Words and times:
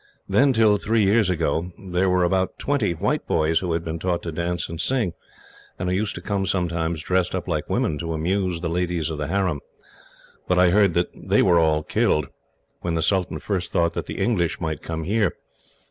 Then, 0.27 0.51
till 0.51 0.77
three 0.77 1.03
years 1.03 1.29
ago, 1.29 1.73
there 1.77 2.09
were 2.09 2.23
about 2.23 2.57
twenty 2.57 2.93
white 2.95 3.27
boys 3.27 3.59
who 3.59 3.71
had 3.73 3.83
been 3.83 3.99
taught 3.99 4.23
to 4.23 4.31
dance 4.31 4.67
and 4.67 4.81
sing, 4.81 5.13
and 5.77 5.89
who 5.89 5.93
used 5.95 6.15
to 6.15 6.21
come 6.21 6.47
sometimes, 6.47 7.03
dressed 7.03 7.35
up 7.35 7.47
like 7.47 7.69
women, 7.69 7.99
to 7.99 8.13
amuse 8.13 8.61
the 8.61 8.67
ladies 8.67 9.11
of 9.11 9.19
the 9.19 9.27
harem; 9.27 9.59
but 10.47 10.57
I 10.57 10.71
heard 10.71 10.95
that 10.95 11.11
they 11.13 11.43
were 11.43 11.59
all 11.59 11.83
killed, 11.83 12.29
when 12.79 12.95
the 12.95 13.03
sultan 13.03 13.37
first 13.37 13.71
thought 13.71 13.93
that 13.93 14.07
the 14.07 14.17
English 14.17 14.59
might 14.59 14.81
come 14.81 15.03
here. 15.03 15.33